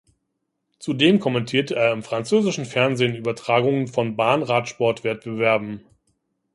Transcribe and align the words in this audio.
Zudem 0.79 1.19
kommentiert 1.19 1.69
er 1.69 1.91
im 1.93 2.01
französischen 2.01 2.65
Fernsehen 2.65 3.13
Übertragungen 3.15 3.85
von 3.87 4.15
Bahnradsport-Wettbewerben. 4.15 5.85